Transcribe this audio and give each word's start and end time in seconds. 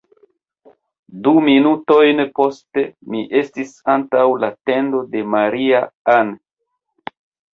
Du 1.25 1.33
minutojn 1.47 2.21
poste, 2.39 2.85
mi 3.15 3.21
estis 3.41 3.75
antaŭ 3.95 4.23
la 4.45 4.49
tendo 4.69 5.01
de 5.13 5.21
Maria-Ann. 5.35 6.33